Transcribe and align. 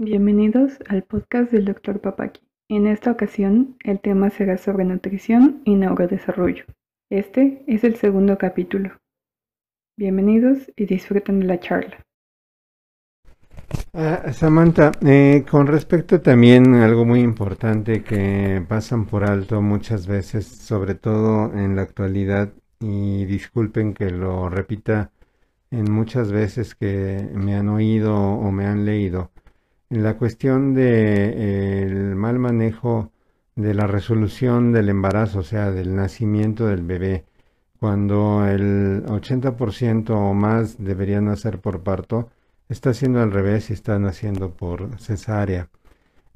Bienvenidos 0.00 0.78
al 0.88 1.02
podcast 1.02 1.50
del 1.50 1.64
Dr. 1.64 2.00
Papaki. 2.00 2.40
En 2.68 2.86
esta 2.86 3.10
ocasión, 3.10 3.76
el 3.82 3.98
tema 3.98 4.30
será 4.30 4.56
sobre 4.56 4.84
nutrición 4.84 5.60
y 5.64 5.74
neurodesarrollo. 5.74 6.66
Este 7.10 7.64
es 7.66 7.82
el 7.82 7.96
segundo 7.96 8.38
capítulo. 8.38 8.92
Bienvenidos 9.96 10.70
y 10.76 10.86
disfruten 10.86 11.40
de 11.40 11.46
la 11.46 11.58
charla. 11.58 12.06
Ah, 13.92 14.32
Samantha, 14.32 14.92
eh, 15.04 15.44
con 15.50 15.66
respecto 15.66 16.20
también 16.20 16.76
a 16.76 16.84
algo 16.84 17.04
muy 17.04 17.18
importante 17.18 18.04
que 18.04 18.64
pasan 18.68 19.04
por 19.04 19.24
alto 19.24 19.60
muchas 19.62 20.06
veces, 20.06 20.46
sobre 20.46 20.94
todo 20.94 21.52
en 21.54 21.74
la 21.74 21.82
actualidad, 21.82 22.52
y 22.78 23.24
disculpen 23.24 23.94
que 23.94 24.10
lo 24.10 24.48
repita 24.48 25.10
en 25.72 25.90
muchas 25.90 26.30
veces 26.30 26.76
que 26.76 27.28
me 27.34 27.56
han 27.56 27.68
oído 27.68 28.14
o 28.16 28.52
me 28.52 28.64
han 28.66 28.84
leído, 28.84 29.32
la 29.90 30.16
cuestión 30.16 30.74
de 30.74 31.32
eh, 31.36 32.14
mal 32.14 32.38
manejo 32.38 33.12
de 33.56 33.74
la 33.74 33.86
resolución 33.86 34.72
del 34.72 34.88
embarazo, 34.88 35.40
o 35.40 35.42
sea, 35.42 35.70
del 35.70 35.96
nacimiento 35.96 36.66
del 36.66 36.82
bebé, 36.82 37.24
cuando 37.80 38.46
el 38.46 39.04
80% 39.06 40.10
o 40.10 40.34
más 40.34 40.82
deberían 40.82 41.26
nacer 41.26 41.60
por 41.60 41.82
parto, 41.82 42.30
está 42.68 42.90
haciendo 42.90 43.20
al 43.20 43.32
revés 43.32 43.70
y 43.70 43.72
está 43.72 43.98
naciendo 43.98 44.50
por 44.52 44.98
cesárea. 45.00 45.68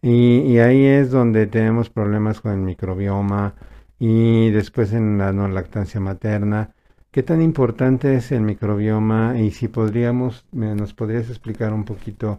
Y, 0.00 0.38
y, 0.40 0.58
ahí 0.58 0.84
es 0.84 1.10
donde 1.10 1.46
tenemos 1.46 1.90
problemas 1.90 2.40
con 2.40 2.52
el 2.52 2.60
microbioma 2.60 3.54
y 3.98 4.50
después 4.50 4.92
en 4.92 5.18
la 5.18 5.32
no 5.32 5.46
lactancia 5.48 6.00
materna. 6.00 6.74
¿Qué 7.12 7.22
tan 7.22 7.42
importante 7.42 8.16
es 8.16 8.32
el 8.32 8.42
microbioma? 8.42 9.38
Y 9.38 9.52
si 9.52 9.68
podríamos, 9.68 10.46
nos 10.52 10.94
podrías 10.94 11.28
explicar 11.28 11.72
un 11.72 11.84
poquito 11.84 12.38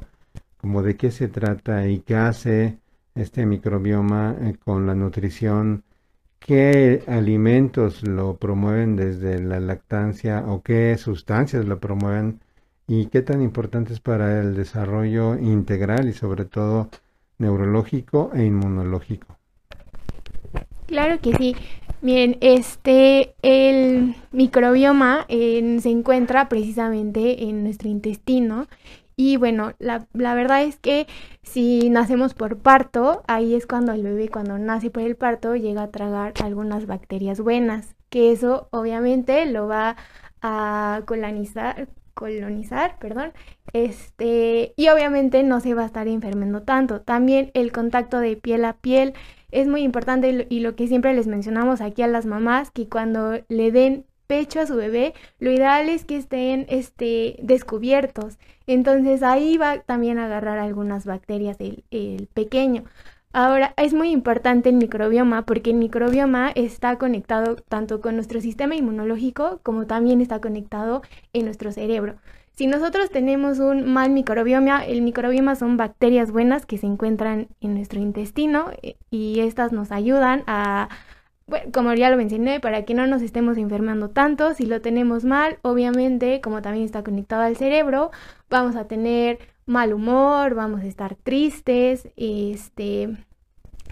como 0.63 0.81
de 0.81 0.95
qué 0.95 1.11
se 1.11 1.27
trata 1.27 1.89
y 1.89 1.99
qué 1.99 2.15
hace 2.15 2.77
este 3.15 3.45
microbioma 3.45 4.33
eh, 4.39 4.55
con 4.63 4.87
la 4.87 4.95
nutrición, 4.95 5.83
qué 6.39 7.03
alimentos 7.05 8.07
lo 8.07 8.37
promueven 8.37 8.95
desde 8.95 9.41
la 9.41 9.59
lactancia 9.59 10.45
o 10.47 10.61
qué 10.61 10.95
sustancias 10.97 11.65
lo 11.65 11.81
promueven 11.81 12.39
y 12.87 13.07
qué 13.07 13.21
tan 13.21 13.41
importante 13.41 13.91
es 13.91 13.99
para 13.99 14.39
el 14.39 14.55
desarrollo 14.55 15.37
integral 15.37 16.07
y 16.07 16.13
sobre 16.13 16.45
todo 16.45 16.87
neurológico 17.39 18.31
e 18.33 18.45
inmunológico. 18.45 19.37
Claro 20.85 21.19
que 21.19 21.35
sí. 21.35 21.57
Miren, 22.01 22.37
este, 22.39 23.33
el 23.41 24.15
microbioma 24.31 25.25
se 25.27 25.89
encuentra 25.89 26.47
precisamente 26.47 27.43
en 27.43 27.63
nuestro 27.63 27.89
intestino 27.89 28.67
y 29.15 29.37
bueno, 29.37 29.73
la, 29.79 30.07
la, 30.13 30.35
verdad 30.35 30.63
es 30.63 30.77
que 30.79 31.07
si 31.43 31.89
nacemos 31.89 32.33
por 32.33 32.57
parto, 32.57 33.23
ahí 33.27 33.55
es 33.55 33.67
cuando 33.67 33.91
el 33.91 34.03
bebé 34.03 34.29
cuando 34.29 34.57
nace 34.57 34.89
por 34.89 35.03
el 35.03 35.15
parto 35.15 35.55
llega 35.55 35.83
a 35.83 35.91
tragar 35.91 36.33
algunas 36.43 36.87
bacterias 36.87 37.39
buenas, 37.39 37.95
que 38.09 38.31
eso 38.31 38.67
obviamente 38.71 39.45
lo 39.45 39.67
va 39.67 39.95
a 40.41 41.01
colonizar, 41.05 41.87
colonizar, 42.13 42.97
perdón, 42.99 43.33
este, 43.73 44.73
y 44.75 44.89
obviamente 44.89 45.43
no 45.43 45.59
se 45.59 45.73
va 45.73 45.83
a 45.83 45.87
estar 45.87 46.07
enfermando 46.07 46.63
tanto. 46.63 47.01
También 47.01 47.51
el 47.53 47.71
contacto 47.71 48.19
de 48.19 48.35
piel 48.35 48.65
a 48.65 48.73
piel 48.73 49.13
es 49.51 49.67
muy 49.67 49.81
importante 49.81 50.47
y 50.49 50.59
lo 50.59 50.75
que 50.75 50.87
siempre 50.87 51.13
les 51.13 51.27
mencionamos 51.27 51.81
aquí 51.81 52.01
a 52.01 52.07
las 52.07 52.25
mamás, 52.25 52.71
que 52.71 52.89
cuando 52.89 53.39
le 53.47 53.71
den 53.71 54.05
pecho 54.27 54.59
a 54.59 54.67
su 54.67 54.75
bebé, 54.75 55.13
lo 55.39 55.51
ideal 55.51 55.89
es 55.89 56.05
que 56.05 56.17
estén 56.17 56.65
este, 56.69 57.37
descubiertos. 57.41 58.37
Entonces 58.67 59.23
ahí 59.23 59.57
va 59.57 59.79
también 59.79 60.19
a 60.19 60.25
agarrar 60.25 60.57
algunas 60.59 61.05
bacterias 61.05 61.57
del 61.57 61.83
el 61.91 62.27
pequeño. 62.33 62.83
Ahora, 63.35 63.73
es 63.77 63.95
muy 63.95 64.11
importante 64.11 64.69
el 64.69 64.75
microbioma 64.75 65.43
porque 65.43 65.71
el 65.71 65.77
microbioma 65.77 66.51
está 66.51 66.97
conectado 66.99 67.55
tanto 67.55 67.99
con 67.99 68.13
nuestro 68.15 68.39
sistema 68.41 68.75
inmunológico 68.75 69.59
como 69.63 69.87
también 69.87 70.21
está 70.21 70.39
conectado 70.39 71.01
en 71.33 71.45
nuestro 71.45 71.71
cerebro. 71.71 72.15
Si 72.55 72.67
nosotros 72.67 73.09
tenemos 73.09 73.57
un 73.57 73.91
mal 73.91 74.11
microbioma, 74.11 74.85
el 74.85 75.01
microbioma 75.01 75.55
son 75.55 75.77
bacterias 75.77 76.31
buenas 76.31 76.67
que 76.67 76.77
se 76.77 76.85
encuentran 76.85 77.47
en 77.61 77.73
nuestro 77.73 77.99
intestino 77.99 78.67
eh, 78.83 78.97
y 79.09 79.39
estas 79.39 79.71
nos 79.71 79.91
ayudan 79.91 80.43
a 80.45 80.89
bueno, 81.47 81.71
como 81.73 81.93
ya 81.93 82.09
lo 82.09 82.17
mencioné, 82.17 82.59
para 82.59 82.85
que 82.85 82.93
no 82.93 83.07
nos 83.07 83.21
estemos 83.21 83.57
enfermando 83.57 84.09
tanto, 84.09 84.53
si 84.53 84.65
lo 84.65 84.81
tenemos 84.81 85.25
mal, 85.25 85.57
obviamente, 85.61 86.41
como 86.41 86.61
también 86.61 86.85
está 86.85 87.03
conectado 87.03 87.43
al 87.43 87.57
cerebro, 87.57 88.11
vamos 88.49 88.75
a 88.75 88.87
tener 88.87 89.39
mal 89.65 89.93
humor, 89.93 90.55
vamos 90.55 90.81
a 90.81 90.87
estar 90.87 91.15
tristes, 91.15 92.09
este, 92.15 93.17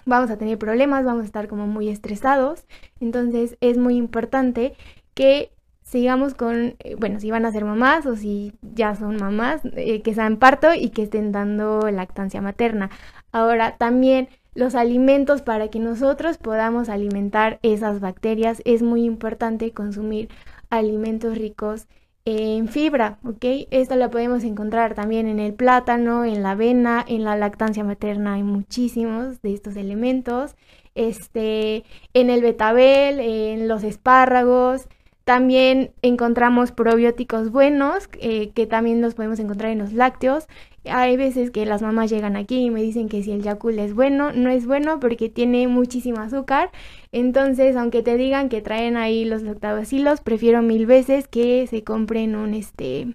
vamos 0.04 0.30
a 0.30 0.38
tener 0.38 0.58
problemas, 0.58 1.04
vamos 1.04 1.22
a 1.22 1.26
estar 1.26 1.48
como 1.48 1.66
muy 1.66 1.88
estresados. 1.88 2.64
Entonces 3.00 3.56
es 3.60 3.78
muy 3.78 3.96
importante 3.96 4.74
que 5.14 5.50
sigamos 5.82 6.34
con, 6.34 6.76
eh, 6.78 6.94
bueno, 6.98 7.20
si 7.20 7.30
van 7.30 7.44
a 7.44 7.52
ser 7.52 7.64
mamás 7.64 8.06
o 8.06 8.16
si 8.16 8.54
ya 8.62 8.94
son 8.94 9.16
mamás, 9.16 9.60
eh, 9.76 10.02
que 10.02 10.14
sean 10.14 10.38
parto 10.38 10.74
y 10.74 10.90
que 10.90 11.02
estén 11.02 11.32
dando 11.32 11.90
lactancia 11.90 12.40
materna. 12.40 12.90
Ahora 13.30 13.76
también 13.76 14.28
los 14.54 14.74
alimentos 14.74 15.42
para 15.42 15.68
que 15.68 15.78
nosotros 15.78 16.38
podamos 16.38 16.88
alimentar 16.88 17.58
esas 17.62 18.00
bacterias. 18.00 18.62
Es 18.64 18.82
muy 18.82 19.04
importante 19.04 19.72
consumir 19.72 20.28
alimentos 20.70 21.36
ricos 21.38 21.86
en 22.24 22.68
fibra, 22.68 23.18
¿ok? 23.24 23.44
Esto 23.70 23.96
lo 23.96 24.10
podemos 24.10 24.44
encontrar 24.44 24.94
también 24.94 25.26
en 25.26 25.40
el 25.40 25.54
plátano, 25.54 26.24
en 26.24 26.42
la 26.42 26.52
avena, 26.52 27.04
en 27.06 27.24
la 27.24 27.36
lactancia 27.36 27.82
materna 27.82 28.34
hay 28.34 28.44
muchísimos 28.44 29.42
de 29.42 29.54
estos 29.54 29.76
elementos, 29.76 30.54
este, 30.94 31.84
en 32.14 32.30
el 32.30 32.42
betabel, 32.42 33.18
en 33.18 33.66
los 33.66 33.82
espárragos, 33.82 34.86
también 35.24 35.92
encontramos 36.02 36.72
probióticos 36.72 37.52
buenos, 37.52 38.08
eh, 38.20 38.50
que 38.54 38.66
también 38.66 39.00
los 39.00 39.14
podemos 39.14 39.38
encontrar 39.38 39.70
en 39.70 39.78
los 39.78 39.92
lácteos. 39.92 40.48
Hay 40.84 41.16
veces 41.16 41.52
que 41.52 41.64
las 41.64 41.80
mamás 41.80 42.10
llegan 42.10 42.36
aquí 42.36 42.64
y 42.64 42.70
me 42.70 42.82
dicen 42.82 43.08
que 43.08 43.22
si 43.22 43.30
el 43.30 43.42
Yakult 43.42 43.78
es 43.78 43.94
bueno, 43.94 44.32
no 44.32 44.50
es 44.50 44.66
bueno 44.66 44.98
porque 44.98 45.28
tiene 45.28 45.68
muchísimo 45.68 46.20
azúcar. 46.20 46.70
Entonces, 47.12 47.76
aunque 47.76 48.02
te 48.02 48.16
digan 48.16 48.48
que 48.48 48.62
traen 48.62 48.96
ahí 48.96 49.24
los 49.24 49.42
lactobacilos, 49.42 50.20
prefiero 50.20 50.60
mil 50.60 50.86
veces 50.86 51.28
que 51.28 51.66
se 51.68 51.84
compren 51.84 52.34
un 52.34 52.54
este 52.54 53.14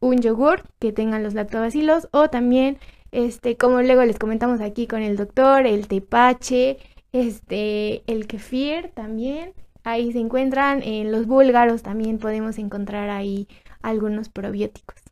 un 0.00 0.18
yogur 0.20 0.64
que 0.80 0.92
tengan 0.92 1.22
los 1.22 1.32
lactobacilos 1.32 2.08
o 2.10 2.28
también 2.28 2.78
este 3.12 3.56
como 3.56 3.82
luego 3.82 4.04
les 4.04 4.18
comentamos 4.18 4.60
aquí 4.60 4.86
con 4.86 5.00
el 5.02 5.16
doctor, 5.16 5.66
el 5.66 5.86
tepache, 5.86 6.78
este 7.12 8.02
el 8.06 8.26
kefir 8.26 8.90
también 8.94 9.54
ahí 9.84 10.12
se 10.12 10.20
encuentran. 10.20 10.82
En 10.82 11.12
los 11.12 11.26
búlgaros 11.26 11.82
también 11.82 12.18
podemos 12.18 12.58
encontrar 12.58 13.10
ahí 13.10 13.48
algunos 13.82 14.28
probióticos. 14.28 15.02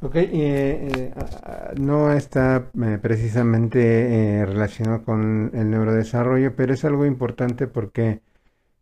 Ok, 0.00 0.14
eh, 0.14 0.28
eh, 0.30 1.12
no 1.80 2.12
está 2.12 2.70
eh, 2.80 2.98
precisamente 3.02 4.44
relacionado 4.46 5.02
con 5.04 5.50
el 5.52 5.70
neurodesarrollo, 5.70 6.54
pero 6.54 6.72
es 6.72 6.84
algo 6.84 7.04
importante 7.04 7.66
porque 7.66 8.20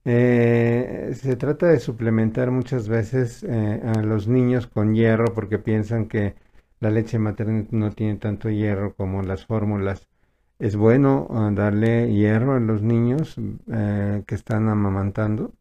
se 0.05 1.37
trata 1.37 1.67
de 1.67 1.81
suplementar 1.81 2.51
muchas 2.53 2.89
veces 2.89 3.45
a 3.45 4.03
los 4.03 4.29
niños 4.29 4.67
con 4.69 4.95
hierro 4.95 5.35
porque 5.35 5.59
piensan 5.59 6.07
que 6.07 6.37
la 6.81 6.91
leche 6.91 7.19
materna 7.19 7.67
no 7.71 7.91
tiene 7.93 8.17
tanto 8.17 8.49
hierro 8.49 8.95
como 8.95 9.23
las 9.23 9.47
fórmulas 9.47 10.09
¿Es 10.59 10.75
bueno 10.75 11.27
ah, 11.31 11.51
darle 11.53 12.11
hierro 12.13 12.55
a 12.55 12.61
los 12.61 12.81
niños 12.81 13.37
eh, 13.71 14.23
que 14.27 14.35
están 14.35 14.69
amamantando? 14.71 15.53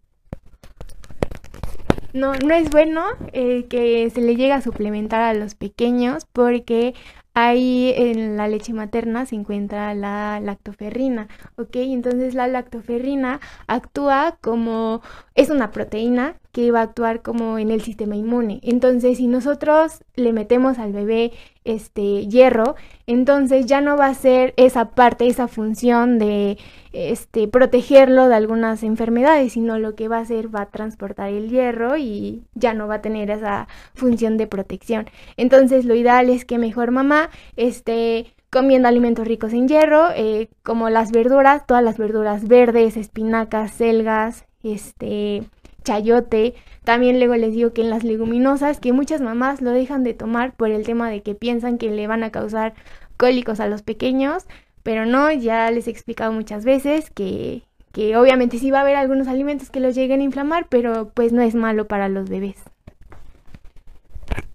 No, 2.14 2.34
no 2.34 2.54
es 2.54 2.70
bueno 2.70 3.04
eh, 3.34 3.66
que 3.66 4.10
se 4.10 4.22
le 4.22 4.38
llegue 4.38 4.54
a 4.54 4.62
suplementar 4.62 5.22
a 5.22 5.34
los 5.34 5.54
pequeños 5.54 6.26
porque 6.32 6.94
ahí 7.34 7.94
en 7.98 8.38
la 8.38 8.48
leche 8.48 8.72
materna 8.72 9.26
se 9.26 9.36
encuentra 9.36 9.94
la 9.94 10.40
lactoferrina, 10.40 11.28
¿ok? 11.58 11.76
Entonces 11.76 12.34
la 12.34 12.48
lactoferrina 12.48 13.42
actúa 13.68 14.38
como, 14.40 15.02
es 15.34 15.50
una 15.50 15.72
proteína 15.72 16.38
que 16.56 16.72
va 16.72 16.80
a 16.80 16.84
actuar 16.84 17.22
como 17.22 17.60
en 17.60 17.70
el 17.70 17.82
sistema 17.82 18.16
inmune. 18.16 18.62
Entonces 18.64 19.18
si 19.18 19.28
nosotros 19.28 20.06
le 20.16 20.32
metemos 20.32 20.80
al 20.80 20.94
bebé 20.94 21.34
este 21.66 22.28
hierro, 22.28 22.76
entonces 23.08 23.66
ya 23.66 23.82
no 23.82 23.98
va 23.98 24.06
a 24.06 24.14
ser 24.14 24.54
esa 24.56 24.92
parte, 24.92 25.28
esa 25.28 25.50
función 25.50 26.18
de 26.18 26.58
este 26.94 27.50
protegerlo 27.50 28.30
de 28.30 28.36
algunas 28.36 28.84
enfermedades, 28.84 29.52
sino 29.52 29.78
lo 29.80 29.96
que 29.96 30.08
va 30.08 30.20
a 30.20 30.22
hacer 30.22 30.56
va 30.56 30.62
a 30.62 30.72
transportar 30.72 31.30
el 31.30 31.50
hierro 31.50 31.98
y 31.98 32.46
ya 32.54 32.74
no 32.74 32.88
va 32.88 32.96
a 32.96 33.02
tener 33.02 33.32
esa 33.32 33.68
función 33.94 34.38
de 34.38 34.48
protección. 34.48 35.10
Entonces 35.36 35.84
lo 35.84 35.94
ideal 35.94 36.30
es 36.30 36.46
que 36.46 36.58
mejor 36.58 36.92
mamá 36.92 37.32
esté 37.58 38.34
comiendo 38.50 38.88
alimentos 38.88 39.28
ricos 39.28 39.52
en 39.52 39.68
hierro, 39.68 40.08
eh, 40.16 40.48
como 40.64 40.90
las 40.90 41.12
verduras, 41.12 41.66
todas 41.68 41.84
las 41.84 41.98
verduras 41.98 42.48
verdes, 42.48 42.96
espinacas, 42.96 43.72
selgas, 43.72 44.46
este 44.64 45.44
chayote. 45.86 46.56
También 46.84 47.20
luego 47.20 47.36
les 47.36 47.54
digo 47.54 47.72
que 47.72 47.82
en 47.82 47.90
las 47.90 48.04
leguminosas, 48.04 48.82
que 48.82 48.92
muchas 48.92 49.22
mamás 49.22 49.62
lo 49.62 49.72
dejan 49.72 50.04
de 50.04 50.14
tomar 50.14 50.54
por 50.54 50.70
el 50.70 50.84
tema 50.84 51.10
de 51.10 51.22
que 51.22 51.34
piensan 51.34 51.78
que 51.78 51.90
le 51.90 52.08
van 52.08 52.24
a 52.24 52.32
causar 52.32 52.74
cólicos 53.16 53.62
a 53.62 53.68
los 53.68 53.82
pequeños, 53.82 54.46
pero 54.84 55.06
no, 55.06 55.32
ya 55.32 55.72
les 55.72 55.88
he 55.88 55.92
explicado 55.92 56.34
muchas 56.34 56.66
veces 56.66 57.10
que, 57.10 57.64
que 57.94 58.18
obviamente 58.18 58.60
sí 58.60 58.70
va 58.70 58.80
a 58.80 58.82
haber 58.82 58.98
algunos 58.98 59.30
alimentos 59.30 59.70
que 59.70 59.80
los 59.80 59.96
lleguen 59.96 60.20
a 60.20 60.26
inflamar, 60.26 60.68
pero 60.70 61.12
pues 61.14 61.32
no 61.32 61.42
es 61.42 61.56
malo 61.56 61.88
para 61.88 62.10
los 62.10 62.30
bebés. 62.30 62.58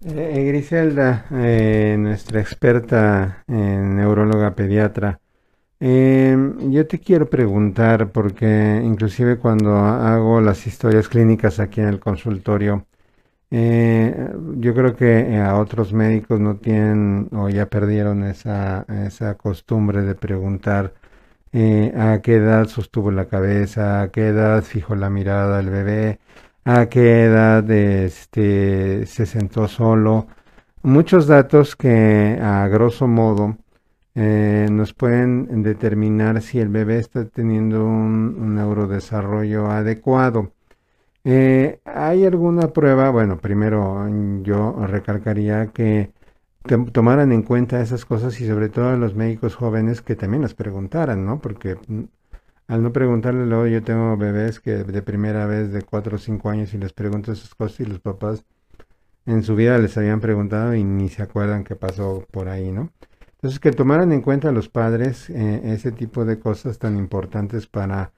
Eh, 0.05 0.45
Griselda, 0.47 1.25
eh, 1.31 1.95
nuestra 1.99 2.39
experta 2.39 3.43
en 3.47 3.97
neuróloga 3.97 4.55
pediatra, 4.55 5.19
eh, 5.81 6.37
yo 6.69 6.87
te 6.87 6.99
quiero 6.99 7.29
preguntar, 7.29 8.11
porque 8.11 8.81
inclusive 8.83 9.37
cuando 9.39 9.75
hago 9.75 10.39
las 10.41 10.67
historias 10.67 11.09
clínicas 11.09 11.59
aquí 11.59 11.81
en 11.81 11.87
el 11.87 11.99
consultorio, 11.99 12.85
yo 13.51 14.73
creo 14.73 14.95
que 14.95 15.37
a 15.37 15.55
otros 15.59 15.93
médicos 15.93 16.39
no 16.39 16.55
tienen 16.57 17.29
o 17.33 17.49
ya 17.49 17.65
perdieron 17.67 18.23
esa, 18.23 18.85
esa 19.05 19.35
costumbre 19.35 20.03
de 20.03 20.15
preguntar 20.15 20.93
a 21.53 22.19
qué 22.23 22.35
edad 22.35 22.67
sostuvo 22.67 23.11
la 23.11 23.27
cabeza, 23.27 24.01
a 24.03 24.11
qué 24.11 24.27
edad 24.27 24.63
fijó 24.63 24.95
la 24.95 25.09
mirada 25.09 25.59
el 25.59 25.69
bebé, 25.69 26.19
a 26.65 26.87
qué 26.87 27.23
edad 27.25 27.69
este, 27.71 29.05
se 29.05 29.25
sentó 29.25 29.67
solo. 29.67 30.27
Muchos 30.83 31.27
datos 31.27 31.75
que 31.75 32.39
a 32.41 32.67
grosso 32.67 33.07
modo 33.07 33.57
eh, 34.15 34.67
nos 34.71 34.93
pueden 34.93 35.63
determinar 35.63 36.41
si 36.41 36.59
el 36.59 36.69
bebé 36.69 36.99
está 36.99 37.25
teniendo 37.25 37.85
un, 37.85 38.55
neurodesarrollo 38.55 39.71
adecuado. 39.71 40.51
Eh, 41.23 41.79
¿Hay 41.85 42.25
alguna 42.25 42.69
prueba? 42.73 43.09
Bueno, 43.11 43.37
primero 43.39 44.07
yo 44.43 44.85
recalcaría 44.87 45.67
que 45.67 46.11
tomaran 46.91 47.31
en 47.31 47.43
cuenta 47.43 47.81
esas 47.81 48.05
cosas 48.05 48.39
y 48.41 48.47
sobre 48.47 48.69
todo 48.69 48.95
los 48.97 49.15
médicos 49.15 49.55
jóvenes 49.55 50.01
que 50.01 50.15
también 50.15 50.43
las 50.43 50.53
preguntaran, 50.53 51.25
¿no? 51.25 51.39
Porque 51.39 51.77
mm, 51.87 52.03
al 52.67 52.83
no 52.83 52.93
preguntarle 52.93 53.45
luego 53.45 53.67
yo 53.67 53.83
tengo 53.83 54.17
bebés 54.17 54.59
que 54.59 54.83
de 54.83 55.01
primera 55.01 55.45
vez 55.45 55.71
de 55.71 55.81
4 55.83 56.15
o 56.15 56.19
5 56.19 56.49
años 56.49 56.73
y 56.73 56.77
les 56.77 56.93
pregunto 56.93 57.31
esas 57.31 57.55
cosas 57.55 57.79
y 57.81 57.85
los 57.85 57.99
papás 57.99 58.45
en 59.25 59.43
su 59.43 59.55
vida 59.55 59.77
les 59.77 59.97
habían 59.97 60.21
preguntado 60.21 60.75
y 60.75 60.83
ni 60.83 61.09
se 61.09 61.23
acuerdan 61.23 61.63
qué 61.63 61.75
pasó 61.75 62.25
por 62.31 62.49
ahí, 62.49 62.71
¿no? 62.71 62.91
Entonces 63.41 63.59
que 63.59 63.71
tomaran 63.71 64.11
en 64.11 64.21
cuenta 64.21 64.51
los 64.51 64.69
padres 64.69 65.27
eh, 65.31 65.61
ese 65.73 65.91
tipo 65.91 66.25
de 66.25 66.37
cosas 66.37 66.77
tan 66.77 66.95
importantes 66.95 67.65
para 67.65 68.11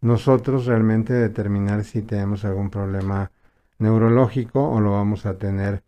nosotros 0.00 0.66
realmente 0.66 1.12
determinar 1.12 1.82
si 1.82 2.02
tenemos 2.02 2.44
algún 2.44 2.70
problema 2.70 3.32
neurológico 3.80 4.70
o 4.70 4.80
lo 4.80 4.92
vamos 4.92 5.26
a 5.26 5.36
tener. 5.36 5.82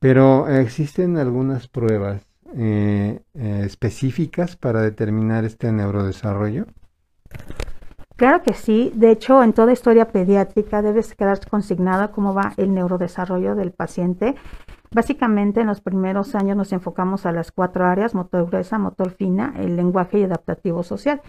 Pero 0.00 0.48
existen 0.48 1.16
algunas 1.16 1.66
pruebas 1.66 2.26
eh, 2.54 3.22
eh, 3.32 3.62
específicas 3.64 4.54
para 4.54 4.82
determinar 4.82 5.46
este 5.46 5.72
neurodesarrollo. 5.72 6.66
Claro 8.16 8.42
que 8.42 8.52
sí. 8.52 8.92
De 8.94 9.12
hecho, 9.12 9.42
en 9.42 9.54
toda 9.54 9.72
historia 9.72 10.08
pediátrica 10.08 10.82
debe 10.82 11.02
quedar 11.16 11.40
consignada 11.48 12.12
cómo 12.12 12.34
va 12.34 12.52
el 12.58 12.74
neurodesarrollo 12.74 13.54
del 13.54 13.72
paciente. 13.72 14.34
Básicamente, 14.92 15.60
en 15.60 15.66
los 15.66 15.80
primeros 15.80 16.34
años 16.34 16.56
nos 16.56 16.72
enfocamos 16.72 17.26
a 17.26 17.32
las 17.32 17.52
cuatro 17.52 17.84
áreas, 17.84 18.14
motor 18.14 18.46
gruesa, 18.46 18.78
motor 18.78 19.10
fina, 19.10 19.52
el 19.58 19.76
lenguaje 19.76 20.18
y 20.18 20.24
adaptativo 20.24 20.82
social, 20.82 21.20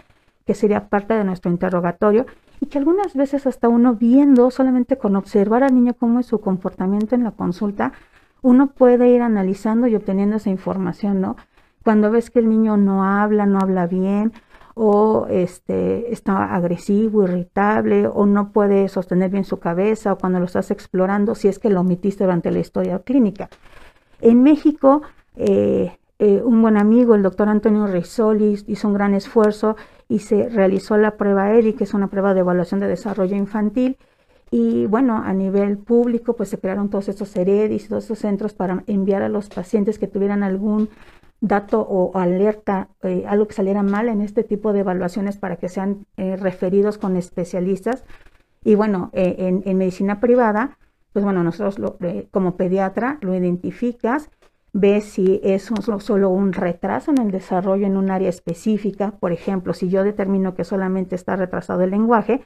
que 0.46 0.54
sería 0.54 0.88
parte 0.88 1.14
de 1.14 1.24
nuestro 1.24 1.50
interrogatorio 1.50 2.26
y 2.60 2.66
que 2.66 2.78
algunas 2.78 3.14
veces 3.14 3.46
hasta 3.46 3.68
uno 3.68 3.94
viendo, 3.94 4.50
solamente 4.50 4.96
con 4.96 5.16
observar 5.16 5.62
al 5.62 5.74
niño 5.74 5.94
cómo 5.94 6.20
es 6.20 6.26
su 6.26 6.40
comportamiento 6.40 7.14
en 7.14 7.24
la 7.24 7.32
consulta, 7.32 7.92
uno 8.40 8.68
puede 8.68 9.08
ir 9.08 9.22
analizando 9.22 9.86
y 9.88 9.96
obteniendo 9.96 10.36
esa 10.36 10.50
información, 10.50 11.20
¿no? 11.20 11.36
Cuando 11.84 12.10
ves 12.10 12.30
que 12.30 12.38
el 12.38 12.48
niño 12.48 12.76
no 12.76 13.04
habla, 13.04 13.46
no 13.46 13.58
habla 13.58 13.86
bien, 13.86 14.32
o 14.80 15.26
este, 15.28 16.12
está 16.12 16.54
agresivo, 16.54 17.24
irritable, 17.24 18.06
o 18.06 18.26
no 18.26 18.52
puede 18.52 18.88
sostener 18.88 19.28
bien 19.28 19.44
su 19.44 19.58
cabeza, 19.58 20.12
o 20.12 20.18
cuando 20.18 20.38
lo 20.38 20.44
estás 20.44 20.70
explorando, 20.70 21.34
si 21.34 21.48
es 21.48 21.58
que 21.58 21.68
lo 21.68 21.80
omitiste 21.80 22.22
durante 22.22 22.52
la 22.52 22.60
historia 22.60 23.00
clínica. 23.00 23.48
En 24.20 24.44
México, 24.44 25.02
eh, 25.34 25.98
eh, 26.20 26.42
un 26.44 26.62
buen 26.62 26.76
amigo, 26.76 27.16
el 27.16 27.24
doctor 27.24 27.48
Antonio 27.48 27.88
Rizzoli, 27.88 28.62
hizo 28.68 28.86
un 28.86 28.94
gran 28.94 29.14
esfuerzo 29.14 29.74
y 30.08 30.20
se 30.20 30.48
realizó 30.48 30.96
la 30.96 31.16
prueba 31.16 31.52
ERI, 31.52 31.72
que 31.72 31.82
es 31.82 31.92
una 31.92 32.06
prueba 32.06 32.32
de 32.32 32.40
evaluación 32.40 32.78
de 32.78 32.86
desarrollo 32.86 33.34
infantil. 33.34 33.96
Y 34.50 34.86
bueno, 34.86 35.20
a 35.24 35.32
nivel 35.32 35.76
público, 35.76 36.34
pues 36.34 36.50
se 36.50 36.58
crearon 36.58 36.88
todos 36.88 37.08
estos 37.08 37.36
heredis 37.36 37.88
todos 37.88 38.04
estos 38.04 38.20
centros 38.20 38.54
para 38.54 38.84
enviar 38.86 39.22
a 39.22 39.28
los 39.28 39.48
pacientes 39.48 39.98
que 39.98 40.06
tuvieran 40.06 40.42
algún 40.44 40.88
dato 41.40 41.80
o 41.80 42.16
alerta, 42.18 42.88
eh, 43.02 43.24
algo 43.28 43.46
que 43.46 43.54
saliera 43.54 43.82
mal 43.82 44.08
en 44.08 44.20
este 44.20 44.42
tipo 44.42 44.72
de 44.72 44.80
evaluaciones 44.80 45.36
para 45.36 45.56
que 45.56 45.68
sean 45.68 46.06
eh, 46.16 46.36
referidos 46.36 46.98
con 46.98 47.16
especialistas. 47.16 48.04
Y 48.64 48.74
bueno, 48.74 49.10
eh, 49.12 49.62
en, 49.64 49.78
medicina 49.78 50.20
privada, 50.20 50.78
pues 51.12 51.24
bueno, 51.24 51.44
nosotros 51.44 51.78
lo, 51.78 51.96
como 52.30 52.56
pediatra 52.56 53.18
lo 53.20 53.34
identificas, 53.34 54.30
ves 54.72 55.04
si 55.04 55.40
es 55.42 55.70
solo 56.00 56.28
un 56.28 56.52
retraso 56.52 57.10
en 57.10 57.18
el 57.18 57.30
desarrollo 57.30 57.86
en 57.86 57.96
un 57.96 58.10
área 58.10 58.28
específica. 58.28 59.12
Por 59.12 59.32
ejemplo, 59.32 59.74
si 59.74 59.88
yo 59.88 60.04
determino 60.04 60.54
que 60.54 60.64
solamente 60.64 61.14
está 61.14 61.36
retrasado 61.36 61.82
el 61.82 61.90
lenguaje, 61.90 62.42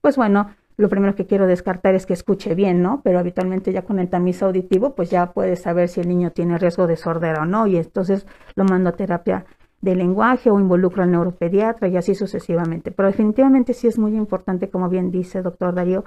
pues 0.00 0.16
bueno, 0.16 0.50
lo 0.78 0.88
primero 0.88 1.16
que 1.16 1.26
quiero 1.26 1.48
descartar 1.48 1.96
es 1.96 2.06
que 2.06 2.12
escuche 2.12 2.54
bien, 2.54 2.82
¿no? 2.82 3.00
Pero 3.02 3.18
habitualmente 3.18 3.72
ya 3.72 3.82
con 3.82 3.98
el 3.98 4.08
tamiz 4.08 4.42
auditivo, 4.44 4.94
pues 4.94 5.10
ya 5.10 5.32
puedes 5.32 5.60
saber 5.60 5.88
si 5.88 6.00
el 6.00 6.08
niño 6.08 6.30
tiene 6.30 6.56
riesgo 6.56 6.86
de 6.86 6.96
sordera 6.96 7.42
o 7.42 7.46
no, 7.46 7.66
y 7.66 7.76
entonces 7.76 8.28
lo 8.54 8.64
mando 8.64 8.90
a 8.90 8.92
terapia 8.92 9.44
de 9.80 9.96
lenguaje 9.96 10.50
o 10.50 10.60
involucro 10.60 11.02
al 11.02 11.10
neuropediatra 11.10 11.88
y 11.88 11.96
así 11.96 12.14
sucesivamente. 12.14 12.92
Pero 12.92 13.08
definitivamente 13.08 13.74
sí 13.74 13.88
es 13.88 13.98
muy 13.98 14.14
importante, 14.14 14.70
como 14.70 14.88
bien 14.88 15.10
dice 15.10 15.42
doctor 15.42 15.74
Darío, 15.74 16.04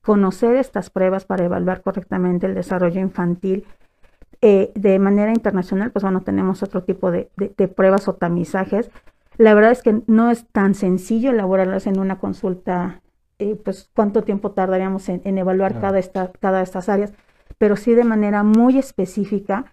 conocer 0.00 0.56
estas 0.56 0.88
pruebas 0.88 1.26
para 1.26 1.44
evaluar 1.44 1.82
correctamente 1.82 2.46
el 2.46 2.54
desarrollo 2.54 3.00
infantil. 3.00 3.66
Eh, 4.40 4.72
de 4.74 4.98
manera 4.98 5.32
internacional, 5.32 5.90
pues 5.90 6.02
bueno, 6.02 6.22
tenemos 6.22 6.62
otro 6.62 6.82
tipo 6.82 7.10
de, 7.10 7.30
de 7.36 7.68
pruebas 7.68 8.08
o 8.08 8.14
tamizajes. 8.14 8.90
La 9.36 9.52
verdad 9.52 9.72
es 9.72 9.82
que 9.82 10.00
no 10.06 10.30
es 10.30 10.46
tan 10.46 10.74
sencillo 10.74 11.30
elaborarlas 11.30 11.86
en 11.86 11.98
una 11.98 12.18
consulta 12.18 13.02
eh, 13.38 13.56
pues 13.62 13.90
cuánto 13.94 14.22
tiempo 14.22 14.52
tardaríamos 14.52 15.08
en, 15.08 15.38
evaluar 15.38 15.80
cada, 15.80 15.98
esta, 15.98 16.32
cada 16.40 16.58
de 16.58 16.64
estas 16.64 16.88
áreas, 16.88 17.12
pero 17.58 17.76
sí 17.76 17.94
de 17.94 18.04
manera 18.04 18.42
muy 18.42 18.78
específica 18.78 19.72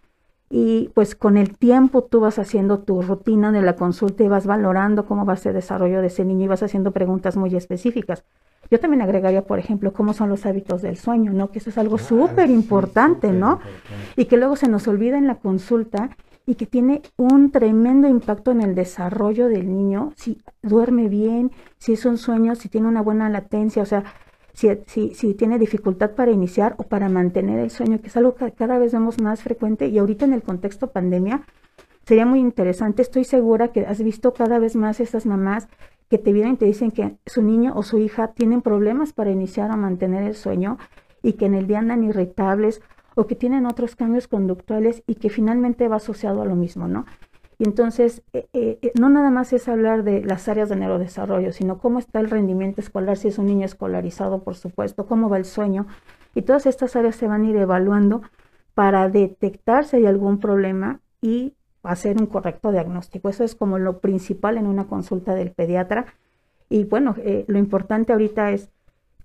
y 0.50 0.90
pues 0.94 1.16
con 1.16 1.38
el 1.38 1.58
tiempo 1.58 2.04
tú 2.04 2.20
vas 2.20 2.38
haciendo 2.38 2.80
tu 2.80 3.02
rutina 3.02 3.52
de 3.52 3.62
la 3.62 3.76
consulta 3.76 4.24
y 4.24 4.28
vas 4.28 4.46
valorando 4.46 5.06
cómo 5.06 5.26
va 5.26 5.36
el 5.36 5.54
desarrollo 5.54 6.02
de 6.02 6.08
ese 6.08 6.26
niño 6.26 6.46
y 6.46 6.48
vas 6.48 6.62
haciendo 6.62 6.92
preguntas 6.92 7.38
muy 7.38 7.56
específicas. 7.56 8.26
Yo 8.70 8.80
también 8.80 9.02
agregaría, 9.02 9.44
por 9.44 9.60
ejemplo, 9.60 9.94
cómo 9.94 10.14
son 10.14 10.30
los 10.30 10.46
hábitos 10.46 10.82
del 10.82 10.98
sueño, 10.98 11.32
¿no? 11.34 11.52
Que 11.52 11.60
eso 11.60 11.70
es 11.70 11.78
algo 11.78 11.98
súper 11.98 12.50
importante, 12.50 13.32
¿no? 13.32 13.60
Y 14.16 14.26
que 14.26 14.38
luego 14.38 14.56
se 14.56 14.68
nos 14.68 14.88
olvida 14.88 15.18
en 15.18 15.28
la 15.28 15.36
consulta 15.36 16.10
y 16.52 16.56
que 16.56 16.66
tiene 16.66 17.02
un 17.16 17.50
tremendo 17.50 18.10
impacto 18.10 18.52
en 18.52 18.60
el 18.60 18.76
desarrollo 18.76 19.48
del 19.48 19.74
niño, 19.74 20.12
si 20.18 20.42
duerme 20.62 21.08
bien, 21.08 21.52
si 21.78 21.94
es 21.94 22.04
un 22.04 22.18
sueño, 22.18 22.56
si 22.56 22.68
tiene 22.68 22.90
una 22.90 23.02
buena 23.02 23.30
latencia, 23.30 23.82
o 23.82 23.86
sea, 23.86 24.04
si, 24.52 24.68
si, 24.86 25.14
si 25.14 25.34
tiene 25.34 25.58
dificultad 25.58 26.12
para 26.12 26.30
iniciar 26.30 26.76
o 26.78 26.84
para 26.84 27.08
mantener 27.08 27.60
el 27.60 27.70
sueño, 27.70 28.02
que 28.02 28.08
es 28.08 28.18
algo 28.18 28.36
que 28.36 28.52
cada 28.52 28.78
vez 28.80 28.92
vemos 28.92 29.22
más 29.22 29.42
frecuente 29.42 29.88
y 29.88 29.98
ahorita 29.98 30.26
en 30.26 30.34
el 30.34 30.44
contexto 30.44 30.92
pandemia 30.92 31.44
sería 32.06 32.26
muy 32.26 32.42
interesante. 32.42 33.02
Estoy 33.02 33.24
segura 33.24 33.70
que 33.70 33.86
has 33.86 34.04
visto 34.04 34.34
cada 34.34 34.60
vez 34.60 34.76
más 34.76 35.00
estas 35.00 35.26
mamás 35.26 35.70
que 36.10 36.18
te 36.18 36.34
vienen 36.34 36.56
y 36.56 36.58
te 36.58 36.66
dicen 36.66 36.92
que 36.92 37.16
su 37.28 37.44
niño 37.44 37.72
o 37.78 37.84
su 37.84 37.98
hija 37.98 38.34
tienen 38.34 38.62
problemas 38.62 39.14
para 39.14 39.32
iniciar 39.32 39.72
o 39.72 39.78
mantener 39.78 40.24
el 40.24 40.36
sueño 40.36 40.80
y 41.24 41.34
que 41.34 41.46
en 41.46 41.54
el 41.54 41.66
día 41.66 41.80
andan 41.80 42.04
irritables 42.04 42.82
o 43.16 43.28
que 43.28 43.36
tienen 43.36 43.66
otros 43.66 43.96
cambios 43.96 44.28
conductuales 44.28 45.04
y 45.08 45.16
que 45.16 45.30
finalmente 45.30 45.88
va 45.88 45.98
asociado 45.98 46.42
a 46.42 46.46
lo 46.46 46.56
mismo, 46.56 46.88
¿no? 46.88 47.06
Y 47.62 47.66
entonces, 47.66 48.24
eh, 48.34 48.48
eh, 48.54 48.80
eh, 48.82 48.92
no 49.00 49.08
nada 49.10 49.30
más 49.30 49.54
es 49.54 49.68
hablar 49.68 50.04
de 50.04 50.24
las 50.24 50.48
áreas 50.48 50.68
de 50.68 50.76
neurodesarrollo, 50.78 51.52
sino 51.52 51.78
cómo 51.78 52.00
está 52.00 52.20
el 52.20 52.32
rendimiento 52.32 52.82
escolar, 52.82 53.18
si 53.18 53.28
es 53.28 53.38
un 53.38 53.46
niño 53.46 53.68
escolarizado, 53.68 54.44
por 54.44 54.56
supuesto, 54.56 55.06
cómo 55.06 55.30
va 55.30 55.38
el 55.38 55.46
sueño. 55.46 55.86
Y 56.34 56.42
todas 56.42 56.66
estas 56.66 56.96
áreas 56.96 57.16
se 57.18 57.28
van 57.28 57.44
a 57.44 57.50
ir 57.50 57.56
evaluando 57.58 58.24
para 58.74 59.10
detectar 59.10 59.86
si 59.86 59.98
hay 59.98 60.08
algún 60.08 60.40
problema 60.40 61.02
y 61.22 61.54
hacer 61.84 62.18
un 62.18 62.26
correcto 62.26 62.72
diagnóstico. 62.72 63.30
Eso 63.30 63.44
es 63.44 63.54
como 63.54 63.78
lo 63.78 64.00
principal 64.00 64.58
en 64.58 64.66
una 64.66 64.88
consulta 64.88 65.36
del 65.36 65.52
pediatra. 65.52 66.08
Y 66.68 66.86
bueno, 66.86 67.16
lo 67.46 67.60
importante 67.60 68.12
ahorita 68.12 68.54
es 68.54 68.70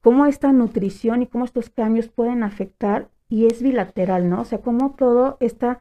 cómo 0.03 0.27
esta 0.27 0.53
nutrición 0.53 1.23
y 1.23 1.27
cómo 1.27 1.47
estos 1.47 1.71
cambios 1.71 2.09
pueden 2.09 2.43
afectar 2.43 3.09
y 3.29 3.47
es 3.47 3.63
bilateral, 3.63 4.29
¿no? 4.29 4.43
O 4.43 4.45
sea, 4.45 4.61
como 4.61 4.93
todo 4.93 5.37
este 5.41 5.77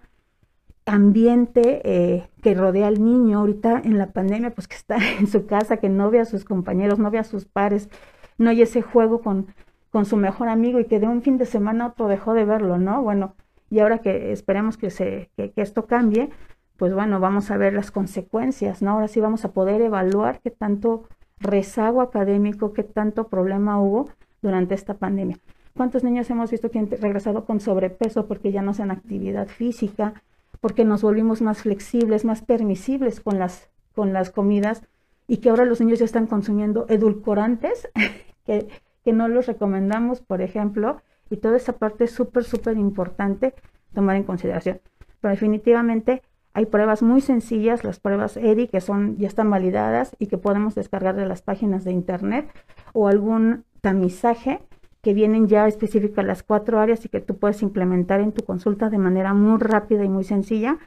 ambiente 0.86 1.82
eh, 1.84 2.30
que 2.42 2.54
rodea 2.54 2.88
al 2.88 3.04
niño 3.04 3.40
ahorita 3.40 3.82
en 3.84 3.98
la 3.98 4.12
pandemia, 4.12 4.52
pues 4.52 4.68
que 4.68 4.76
está 4.76 4.98
en 5.20 5.28
su 5.28 5.46
casa, 5.46 5.78
que 5.78 5.90
no 5.90 6.10
ve 6.12 6.20
a 6.20 6.26
sus 6.26 6.46
compañeros, 6.46 7.00
no 7.00 7.12
ve 7.12 7.20
a 7.20 7.24
sus 7.24 7.46
pares, 7.46 7.90
no 8.38 8.50
hay 8.50 8.62
ese 8.62 8.82
juego 8.82 9.22
con, 9.22 9.48
con 9.92 10.06
su 10.06 10.18
mejor 10.18 10.50
amigo 10.50 10.80
y 10.80 10.86
que 10.86 11.00
de 11.00 11.08
un 11.08 11.22
fin 11.22 11.38
de 11.38 11.46
semana 11.46 11.88
otro 11.88 12.08
dejó 12.08 12.34
de 12.34 12.46
verlo, 12.46 12.78
¿no? 12.78 13.02
Bueno, 13.02 13.36
y 13.70 13.80
ahora 13.80 14.00
que 14.00 14.32
esperemos 14.32 14.78
que, 14.78 14.90
se, 14.90 15.32
que, 15.36 15.54
esto 15.56 15.88
cambie, 15.88 16.30
pues 16.78 16.94
bueno, 16.94 17.20
vamos 17.20 17.50
a 17.52 17.58
ver 17.58 17.74
las 17.74 17.92
consecuencias, 17.92 18.82
¿no? 18.82 18.92
Ahora 18.92 19.08
sí 19.08 19.20
vamos 19.20 19.46
a 19.46 19.54
poder 19.54 19.82
evaluar 19.82 20.40
qué 20.42 20.52
tanto 20.52 21.08
rezago 21.40 22.02
académico, 22.02 22.74
qué 22.74 22.84
tanto 22.84 23.28
problema 23.28 23.80
hubo 23.80 24.10
durante 24.42 24.76
esta 24.76 24.96
pandemia. 24.96 25.40
¿Cuántos 25.76 26.06
niños 26.06 26.30
hemos 26.30 26.52
visto 26.52 26.72
que 26.72 26.80
han 26.80 26.90
regresado 26.90 27.44
con 27.44 27.60
sobrepeso 27.60 28.28
porque 28.28 28.54
ya 28.54 28.62
no 28.62 28.72
hacen 28.72 28.92
actividad 28.92 29.48
física, 29.48 30.14
porque 30.62 30.86
nos 30.86 31.02
volvimos 31.02 31.42
más 31.42 31.64
flexibles, 31.64 32.24
más 32.24 32.42
permisibles 32.42 33.20
con 33.20 33.40
las, 33.40 33.70
con 33.94 34.14
las 34.14 34.30
comidas 34.30 34.84
y 35.28 35.38
que 35.38 35.50
ahora 35.50 35.66
los 35.66 35.82
niños 35.82 36.00
ya 36.00 36.06
están 36.06 36.28
consumiendo 36.28 36.86
edulcorantes 36.88 37.90
que, 38.46 38.70
que 39.04 39.12
no 39.12 39.28
los 39.28 39.48
recomendamos, 39.48 40.22
por 40.22 40.42
ejemplo, 40.42 41.02
y 41.30 41.38
toda 41.38 41.58
esa 41.58 41.74
parte 41.74 42.06
es 42.06 42.12
súper, 42.12 42.46
súper 42.46 42.78
importante 42.78 43.54
tomar 43.94 44.16
en 44.16 44.24
consideración. 44.24 44.80
Pero 45.20 45.34
definitivamente 45.34 46.22
hay 46.54 46.68
pruebas 46.68 47.04
muy 47.04 47.20
sencillas, 47.20 47.84
las 47.84 48.00
pruebas 48.00 48.38
ERI, 48.38 48.70
que 48.70 48.80
son, 48.80 49.18
ya 49.18 49.28
están 49.28 49.50
validadas 49.50 50.16
y 50.20 50.28
que 50.28 50.38
podemos 50.38 50.74
descargar 50.74 51.18
de 51.18 51.26
las 51.26 51.42
páginas 51.42 51.84
de 51.84 51.92
internet, 51.92 52.50
o 52.94 53.10
algún 53.10 53.66
tamizaje 53.82 54.62
que 55.06 55.14
vienen 55.14 55.48
ya 55.48 55.68
específicas 55.68 56.26
las 56.26 56.42
cuatro 56.42 56.80
áreas 56.80 57.06
y 57.06 57.10
que 57.10 57.22
tú 57.22 57.38
puedes 57.38 57.62
implementar 57.62 58.22
en 58.22 58.32
tu 58.32 58.44
consulta 58.44 58.90
de 58.90 58.98
manera 58.98 59.36
muy 59.36 59.60
rápida 59.60 60.04
y 60.04 60.10
muy 60.10 60.24
sencilla, 60.24 60.80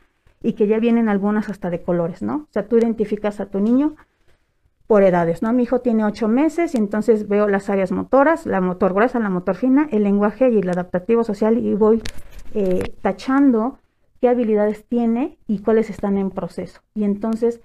y 0.43 0.55
que 0.55 0.67
ya 0.67 0.81
vienen 0.81 1.09
algunas 1.09 1.49
hasta 1.49 1.71
de 1.71 1.83
colores, 1.83 2.21
¿no? 2.21 2.35
O 2.35 2.49
sea, 2.51 2.67
tú 2.67 2.79
identificas 2.79 3.39
a 3.39 3.47
tu 3.47 3.61
niño 3.61 3.95
por 4.89 5.05
edades, 5.05 5.41
¿no? 5.41 5.53
Mi 5.53 5.63
hijo 5.63 5.83
tiene 5.83 6.05
ocho 6.05 6.27
meses 6.27 6.75
y 6.75 6.79
entonces 6.79 7.29
veo 7.29 7.47
las 7.47 7.71
áreas 7.71 7.93
motoras, 7.93 8.45
la 8.45 8.61
motor 8.61 8.93
gruesa, 8.93 9.21
la 9.21 9.31
motor 9.31 9.55
fina, 9.55 9.89
el 9.93 10.03
lenguaje 10.03 10.51
y 10.51 10.59
el 10.59 10.69
adaptativo 10.69 11.23
social 11.23 11.57
y 11.57 11.75
voy 11.75 12.03
eh, 12.55 12.97
tachando 13.03 13.79
qué 14.21 14.29
habilidades 14.29 14.85
tiene 14.85 15.39
y 15.47 15.61
cuáles 15.61 15.91
están 15.91 16.19
en 16.19 16.31
proceso. 16.31 16.81
Y 16.93 17.05
entonces 17.05 17.61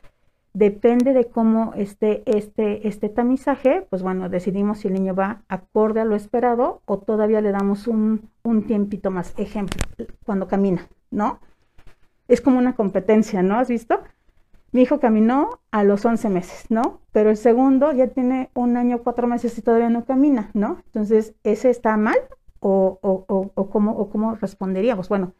depende 0.53 1.13
de 1.13 1.25
cómo 1.25 1.73
esté 1.75 2.23
este, 2.25 2.87
este 2.87 3.09
tamizaje, 3.09 3.85
pues 3.89 4.03
bueno, 4.03 4.29
decidimos 4.29 4.79
si 4.79 4.87
el 4.87 4.93
niño 4.93 5.15
va 5.15 5.41
acorde 5.47 6.01
a 6.01 6.05
lo 6.05 6.15
esperado 6.15 6.81
o 6.85 6.99
todavía 6.99 7.41
le 7.41 7.51
damos 7.51 7.87
un, 7.87 8.29
un 8.43 8.63
tiempito 8.65 9.11
más. 9.11 9.33
Ejemplo, 9.37 9.83
cuando 10.25 10.47
camina, 10.47 10.87
¿no? 11.09 11.39
Es 12.27 12.39
como 12.39 12.59
una 12.59 12.75
competencia, 12.75 13.41
¿no? 13.41 13.57
¿Has 13.57 13.67
visto? 13.67 14.01
Mi 14.71 14.83
hijo 14.83 14.99
caminó 14.99 15.59
a 15.71 15.83
los 15.83 16.05
11 16.05 16.29
meses, 16.29 16.65
¿no? 16.69 16.99
Pero 17.11 17.29
el 17.29 17.37
segundo 17.37 17.91
ya 17.91 18.07
tiene 18.07 18.49
un 18.53 18.77
año, 18.77 19.03
cuatro 19.03 19.27
meses 19.27 19.57
y 19.57 19.61
todavía 19.61 19.89
no 19.89 20.05
camina, 20.05 20.49
¿no? 20.53 20.81
Entonces, 20.85 21.35
¿ese 21.43 21.69
está 21.69 21.97
mal 21.97 22.17
o, 22.59 22.99
o, 23.01 23.51
o, 23.53 23.69
cómo, 23.69 23.91
o 23.91 24.09
cómo 24.09 24.35
responderíamos? 24.35 25.09
Bueno, 25.09 25.33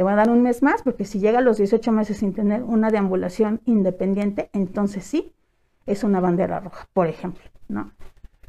le 0.00 0.04
voy 0.04 0.14
a 0.14 0.16
dar 0.16 0.30
un 0.30 0.40
mes 0.42 0.62
más 0.62 0.80
porque 0.82 1.04
si 1.04 1.20
llega 1.20 1.40
a 1.40 1.42
los 1.42 1.58
18 1.58 1.92
meses 1.92 2.16
sin 2.16 2.32
tener 2.32 2.62
una 2.62 2.88
deambulación 2.88 3.60
independiente, 3.66 4.48
entonces 4.54 5.04
sí, 5.04 5.34
es 5.84 6.04
una 6.04 6.20
bandera 6.20 6.58
roja, 6.58 6.88
por 6.94 7.06
ejemplo, 7.06 7.44
¿no? 7.68 7.92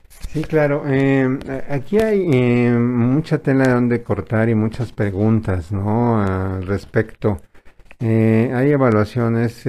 Sí, 0.07 0.43
claro. 0.45 0.83
Eh, 0.87 1.27
aquí 1.69 1.99
hay 1.99 2.25
eh, 2.31 2.71
mucha 2.71 3.39
tela 3.39 3.67
donde 3.67 4.01
cortar 4.01 4.47
y 4.47 4.55
muchas 4.55 4.93
preguntas, 4.93 5.73
¿no? 5.73 6.23
Al 6.23 6.65
respecto. 6.65 7.41
Eh, 7.99 8.53
hay 8.55 8.71
evaluaciones 8.71 9.65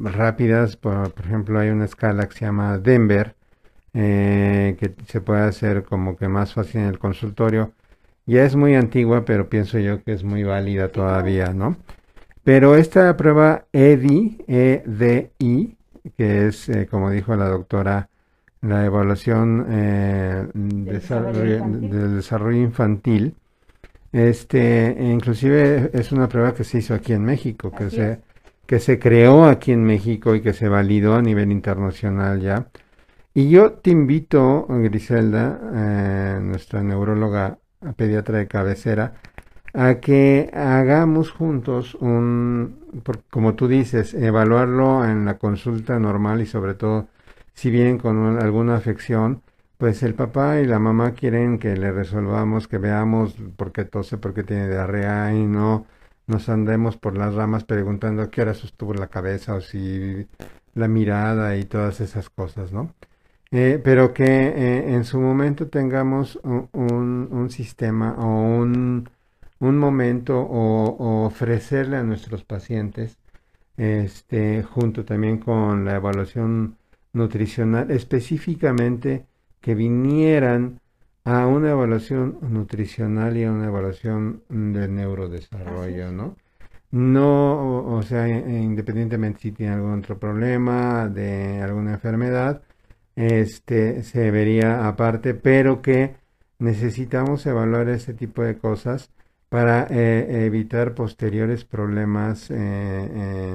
rápidas, 0.00 0.76
por, 0.76 1.14
ejemplo, 1.18 1.60
hay 1.60 1.70
una 1.70 1.86
escala 1.86 2.28
que 2.28 2.34
se 2.34 2.44
llama 2.44 2.76
Denver, 2.76 3.36
que 3.94 4.94
se 5.06 5.22
puede 5.22 5.44
hacer 5.44 5.82
como 5.84 6.14
que 6.18 6.28
más 6.28 6.52
fácil 6.52 6.82
en 6.82 6.88
el 6.88 6.98
consultorio. 6.98 7.72
Ya 8.26 8.44
es 8.44 8.56
muy 8.56 8.74
antigua, 8.74 9.24
pero 9.24 9.48
pienso 9.48 9.78
yo 9.78 10.02
que 10.02 10.12
es 10.12 10.24
muy 10.24 10.44
válida 10.44 10.88
todavía, 10.88 11.52
¿no? 11.52 11.76
Pero 12.42 12.76
esta 12.76 13.16
prueba 13.16 13.66
EDI, 13.72 14.38
EDI, 14.46 15.76
que 16.16 16.46
es, 16.46 16.70
como 16.90 17.10
dijo 17.10 17.36
la 17.36 17.48
doctora, 17.48 18.08
la 18.60 18.84
evaluación 18.84 19.66
del 20.52 22.16
desarrollo 22.16 22.60
infantil, 22.60 23.34
este, 24.14 24.96
inclusive 25.00 25.90
es 25.92 26.12
una 26.12 26.28
prueba 26.28 26.54
que 26.54 26.62
se 26.64 26.78
hizo 26.78 26.94
aquí 26.94 27.12
en 27.12 27.24
México, 27.24 27.72
que 27.72 27.90
se, 27.90 28.20
que 28.64 28.78
se 28.78 28.98
creó 29.00 29.44
aquí 29.44 29.72
en 29.72 29.82
México 29.84 30.34
y 30.36 30.40
que 30.40 30.52
se 30.52 30.68
validó 30.68 31.14
a 31.16 31.22
nivel 31.22 31.50
internacional 31.50 32.40
ya. 32.40 32.68
Y 33.34 33.50
yo 33.50 33.72
te 33.72 33.90
invito, 33.90 34.66
Griselda, 34.68 35.60
eh, 35.74 36.38
nuestra 36.40 36.82
neuróloga 36.84 37.58
pediatra 37.92 38.38
de 38.38 38.48
cabecera, 38.48 39.14
a 39.74 39.96
que 39.96 40.50
hagamos 40.54 41.30
juntos 41.30 41.94
un, 41.96 42.78
como 43.30 43.54
tú 43.54 43.68
dices, 43.68 44.14
evaluarlo 44.14 45.04
en 45.04 45.24
la 45.24 45.38
consulta 45.38 45.98
normal 45.98 46.40
y 46.40 46.46
sobre 46.46 46.74
todo 46.74 47.08
si 47.54 47.70
bien 47.70 47.98
con 47.98 48.38
alguna 48.40 48.76
afección, 48.76 49.42
pues 49.78 50.02
el 50.02 50.14
papá 50.14 50.60
y 50.60 50.66
la 50.66 50.78
mamá 50.78 51.12
quieren 51.12 51.58
que 51.58 51.76
le 51.76 51.92
resolvamos, 51.92 52.68
que 52.68 52.78
veamos 52.78 53.34
por 53.56 53.72
qué 53.72 53.84
tose, 53.84 54.18
por 54.18 54.34
qué 54.34 54.44
tiene 54.44 54.68
diarrea 54.68 55.34
y 55.34 55.46
no 55.46 55.86
nos 56.26 56.48
andemos 56.48 56.96
por 56.96 57.16
las 57.16 57.34
ramas 57.34 57.64
preguntando 57.64 58.30
qué 58.30 58.42
hora 58.42 58.54
sostuvo 58.54 58.94
la 58.94 59.08
cabeza 59.08 59.54
o 59.54 59.60
si 59.60 60.26
la 60.74 60.88
mirada 60.88 61.56
y 61.56 61.64
todas 61.64 62.00
esas 62.00 62.30
cosas, 62.30 62.72
¿no? 62.72 62.94
Eh, 63.50 63.80
pero 63.82 64.12
que 64.12 64.24
eh, 64.24 64.94
en 64.94 65.04
su 65.04 65.20
momento 65.20 65.68
tengamos 65.68 66.40
un, 66.42 67.28
un, 67.30 67.50
sistema 67.50 68.16
o 68.18 68.26
un, 68.26 69.08
un 69.60 69.78
momento 69.78 70.40
o, 70.40 71.24
ofrecerle 71.26 71.96
a 71.96 72.02
nuestros 72.02 72.44
pacientes, 72.44 73.18
este, 73.76 74.62
junto 74.62 75.04
también 75.04 75.38
con 75.38 75.84
la 75.84 75.96
evaluación 75.96 76.76
nutricional, 77.12 77.90
específicamente 77.90 79.26
que 79.60 79.74
vinieran 79.74 80.80
a 81.24 81.46
una 81.46 81.70
evaluación 81.70 82.38
nutricional 82.42 83.36
y 83.36 83.44
a 83.44 83.52
una 83.52 83.66
evaluación 83.66 84.42
de 84.48 84.88
neurodesarrollo, 84.88 86.12
¿no? 86.12 86.36
No, 86.90 87.84
o 87.86 88.02
sea, 88.02 88.28
independientemente 88.28 89.40
si 89.40 89.52
tiene 89.52 89.74
algún 89.74 89.98
otro 89.98 90.18
problema 90.18 91.08
de 91.08 91.60
alguna 91.62 91.94
enfermedad, 91.94 92.62
este 93.16 94.02
se 94.02 94.30
vería 94.30 94.88
aparte, 94.88 95.34
pero 95.34 95.82
que 95.82 96.16
necesitamos 96.58 97.46
evaluar 97.46 97.88
este 97.88 98.14
tipo 98.14 98.42
de 98.42 98.58
cosas 98.58 99.10
para 99.48 99.86
eh, 99.90 100.46
evitar 100.46 100.94
posteriores 100.94 101.64
problemas 101.64 102.50
eh, 102.50 103.52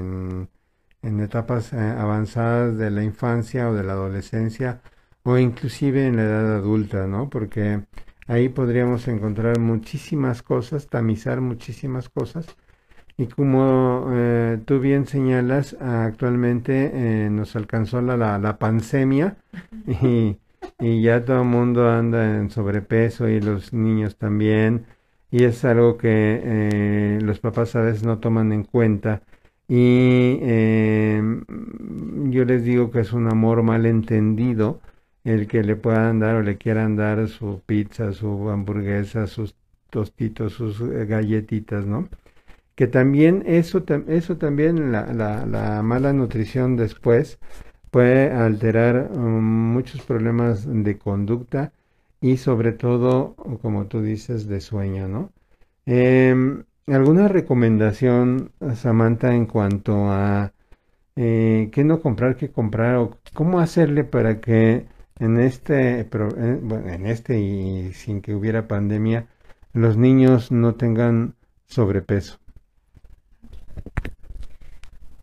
en, 1.02 1.20
etapas 1.22 1.74
eh, 1.74 1.78
avanzadas 1.78 2.78
de 2.78 2.92
la 2.92 3.04
infancia 3.04 3.70
o 3.70 3.74
de 3.74 3.84
la 3.84 3.94
adolescencia 3.94 4.82
o 5.24 5.38
inclusive 5.38 6.08
en 6.08 6.18
la 6.18 6.24
edad 6.24 6.56
adulta, 6.56 7.08
¿no? 7.08 7.30
Porque 7.30 7.84
ahí 8.28 8.50
podríamos 8.50 9.08
encontrar 9.08 9.60
muchísimas 9.60 10.42
cosas, 10.44 10.88
tamizar 10.88 11.42
muchísimas 11.42 12.10
cosas. 12.10 12.56
Y 13.20 13.28
como 13.28 14.08
eh, 14.14 14.60
tú 14.66 14.80
bien 14.80 15.06
señalas, 15.06 15.74
actualmente 15.82 16.92
eh, 17.26 17.30
nos 17.30 17.54
alcanzó 17.58 18.02
la, 18.02 18.16
la, 18.16 18.40
la 18.40 18.58
pansemia 18.58 19.36
y, 19.86 20.38
y, 20.80 21.02
ya 21.02 21.26
todo 21.26 21.42
el 21.42 21.48
mundo 21.50 21.90
anda 21.90 22.38
en 22.38 22.50
sobrepeso 22.50 23.28
y 23.28 23.42
los 23.42 23.74
niños 23.74 24.16
también. 24.18 24.86
Y 25.32 25.44
es 25.44 25.66
algo 25.66 25.98
que 25.98 26.42
eh, 26.44 27.20
los 27.22 27.40
papás 27.42 27.76
a 27.76 27.82
veces 27.82 28.04
no 28.04 28.20
toman 28.20 28.54
en 28.54 28.64
cuenta. 28.64 29.22
Y 29.68 30.40
yo 32.32 32.46
les 32.46 32.64
digo 32.64 32.90
que 32.90 33.02
es 33.02 33.12
un 33.14 33.28
amor 33.28 33.64
mal 33.64 33.86
entendido 33.86 34.80
el 35.26 35.48
que 35.48 35.64
le 35.64 35.76
puedan 35.76 36.20
dar 36.20 36.36
o 36.36 36.42
le 36.42 36.58
quieran 36.58 36.96
dar 36.96 37.28
su 37.28 37.62
pizza, 37.66 38.14
su 38.14 38.50
hamburguesa, 38.50 39.28
sus 39.28 39.56
tostitos, 39.90 40.54
sus 40.54 40.82
eh, 40.82 41.06
galletitas, 41.06 41.86
¿no? 41.86 42.08
Que 42.80 42.88
también 42.88 43.44
eso, 43.46 43.84
eso 44.08 44.38
también, 44.38 44.94
la, 44.94 45.06
la, 45.14 45.84
mala 45.84 46.14
nutrición 46.14 46.78
después 46.78 47.38
puede 47.92 48.32
alterar 48.32 49.12
um, 49.14 49.44
muchos 49.74 50.02
problemas 50.02 50.66
de 50.66 50.98
conducta 50.98 51.74
y 52.22 52.38
sobre 52.38 52.72
todo, 52.72 53.36
como 53.62 53.88
tú 53.88 54.02
dices, 54.02 54.48
de 54.48 54.62
sueño, 54.62 55.10
¿no? 55.10 55.34
Em, 55.86 56.64
¿Alguna 56.88 57.28
recomendación, 57.28 58.54
Samantha, 58.76 59.36
en 59.36 59.46
cuanto 59.46 60.10
a 60.10 60.54
eh, 61.18 61.70
qué 61.74 61.84
no 61.84 62.02
comprar, 62.02 62.38
qué 62.38 62.50
comprar 62.50 62.96
o 62.96 63.18
cómo 63.34 63.60
hacerle 63.60 64.06
para 64.06 64.40
que 64.40 64.86
en 65.20 65.38
este, 65.40 66.00
eh, 66.00 66.08
en 66.08 67.06
este 67.08 67.40
y 67.42 67.92
sin 67.94 68.22
que 68.22 68.34
hubiera 68.36 68.70
pandemia, 68.70 69.28
los 69.74 69.98
niños 69.98 70.50
no 70.52 70.76
tengan 70.76 71.36
sobrepeso? 71.68 72.40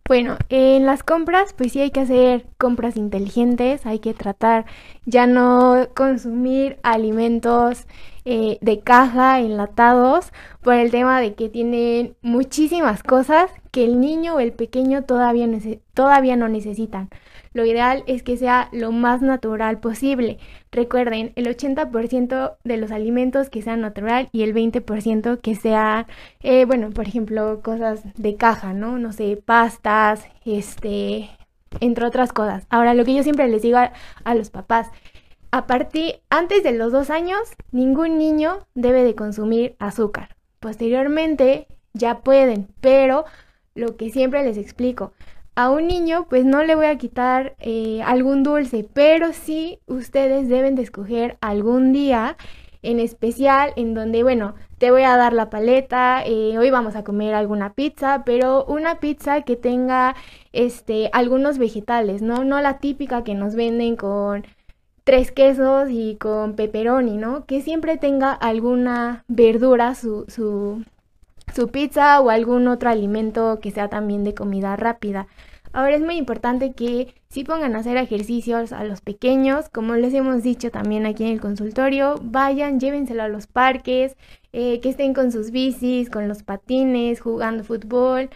Bueno, 0.08 0.36
en 0.50 0.86
las 0.86 1.02
compras, 1.02 1.52
pues 1.52 1.72
sí 1.72 1.80
hay 1.80 1.90
que 1.90 2.00
hacer 2.00 2.46
compras 2.58 2.96
inteligentes, 2.96 3.86
hay 3.86 3.98
que 3.98 4.14
tratar 4.14 4.64
ya 5.04 5.26
no 5.26 5.88
consumir 5.96 6.78
alimentos 6.84 7.86
eh, 8.24 8.58
de 8.60 8.80
caja, 8.80 9.40
enlatados, 9.40 10.32
por 10.62 10.74
el 10.74 10.92
tema 10.92 11.20
de 11.20 11.34
que 11.34 11.48
tienen 11.48 12.16
muchísimas 12.22 13.02
cosas 13.02 13.50
que 13.72 13.84
el 13.84 14.00
niño 14.00 14.36
o 14.36 14.40
el 14.40 14.52
pequeño 14.52 15.02
todavía, 15.02 15.48
todavía 15.92 16.36
no 16.36 16.48
necesitan. 16.48 17.08
Lo 17.56 17.64
ideal 17.64 18.04
es 18.06 18.22
que 18.22 18.36
sea 18.36 18.68
lo 18.70 18.92
más 18.92 19.22
natural 19.22 19.80
posible. 19.80 20.38
Recuerden, 20.70 21.32
el 21.36 21.46
80% 21.46 22.58
de 22.64 22.76
los 22.76 22.90
alimentos 22.90 23.48
que 23.48 23.62
sean 23.62 23.80
natural 23.80 24.28
y 24.30 24.42
el 24.42 24.52
20% 24.52 25.40
que 25.40 25.54
sea, 25.54 26.06
eh, 26.42 26.66
bueno, 26.66 26.90
por 26.90 27.08
ejemplo, 27.08 27.62
cosas 27.62 28.02
de 28.14 28.36
caja, 28.36 28.74
¿no? 28.74 28.98
No 28.98 29.10
sé, 29.14 29.42
pastas, 29.42 30.26
este, 30.44 31.30
entre 31.80 32.04
otras 32.04 32.34
cosas. 32.34 32.66
Ahora, 32.68 32.92
lo 32.92 33.06
que 33.06 33.14
yo 33.14 33.22
siempre 33.22 33.48
les 33.48 33.62
digo 33.62 33.78
a, 33.78 34.34
los 34.34 34.50
papás, 34.50 34.90
a 35.50 35.66
partir, 35.66 36.20
antes 36.28 36.62
de 36.62 36.72
los 36.72 36.92
dos 36.92 37.08
años, 37.08 37.40
ningún 37.72 38.18
niño 38.18 38.66
debe 38.74 39.02
de 39.02 39.14
consumir 39.14 39.76
azúcar. 39.78 40.36
Posteriormente, 40.60 41.68
ya 41.94 42.18
pueden, 42.18 42.68
pero 42.82 43.24
lo 43.74 43.96
que 43.96 44.10
siempre 44.10 44.44
les 44.44 44.58
explico, 44.58 45.14
a 45.56 45.70
un 45.70 45.86
niño 45.88 46.26
pues 46.28 46.44
no 46.44 46.62
le 46.62 46.76
voy 46.76 46.86
a 46.86 46.98
quitar 46.98 47.56
eh, 47.58 48.02
algún 48.04 48.42
dulce, 48.42 48.86
pero 48.92 49.32
sí 49.32 49.80
ustedes 49.86 50.48
deben 50.48 50.76
de 50.76 50.82
escoger 50.82 51.38
algún 51.40 51.92
día 51.92 52.36
en 52.82 53.00
especial 53.00 53.72
en 53.74 53.94
donde, 53.94 54.22
bueno, 54.22 54.54
te 54.78 54.90
voy 54.90 55.02
a 55.02 55.16
dar 55.16 55.32
la 55.32 55.50
paleta, 55.50 56.22
eh, 56.24 56.56
hoy 56.58 56.70
vamos 56.70 56.94
a 56.94 57.02
comer 57.02 57.34
alguna 57.34 57.72
pizza, 57.72 58.22
pero 58.24 58.64
una 58.66 59.00
pizza 59.00 59.42
que 59.42 59.56
tenga 59.56 60.14
este 60.52 61.10
algunos 61.12 61.58
vegetales, 61.58 62.22
¿no? 62.22 62.44
No 62.44 62.60
la 62.60 62.78
típica 62.78 63.24
que 63.24 63.34
nos 63.34 63.56
venden 63.56 63.96
con 63.96 64.44
tres 65.04 65.32
quesos 65.32 65.88
y 65.90 66.16
con 66.16 66.54
pepperoni, 66.54 67.16
¿no? 67.16 67.46
Que 67.46 67.62
siempre 67.62 67.96
tenga 67.96 68.32
alguna 68.32 69.24
verdura 69.28 69.94
su, 69.94 70.24
su, 70.28 70.84
su 71.56 71.68
pizza 71.68 72.20
o 72.20 72.28
algún 72.28 72.68
otro 72.68 72.90
alimento 72.90 73.60
que 73.62 73.70
sea 73.70 73.88
también 73.88 74.24
de 74.24 74.34
comida 74.34 74.76
rápida. 74.76 75.26
Ahora 75.72 75.96
es 75.96 76.02
muy 76.02 76.16
importante 76.16 76.72
que 76.72 77.14
si 77.28 77.44
pongan 77.44 77.74
a 77.74 77.78
hacer 77.78 77.96
ejercicios 77.96 78.72
a 78.72 78.84
los 78.84 79.00
pequeños, 79.00 79.70
como 79.70 79.94
les 79.96 80.12
hemos 80.12 80.42
dicho 80.42 80.70
también 80.70 81.06
aquí 81.06 81.24
en 81.24 81.32
el 81.32 81.40
consultorio, 81.40 82.20
vayan, 82.22 82.78
llévenselo 82.78 83.22
a 83.22 83.28
los 83.28 83.46
parques, 83.46 84.16
eh, 84.52 84.80
que 84.80 84.90
estén 84.90 85.14
con 85.14 85.32
sus 85.32 85.50
bicis, 85.50 86.10
con 86.10 86.28
los 86.28 86.42
patines, 86.42 87.20
jugando 87.20 87.64
fútbol, 87.64 88.28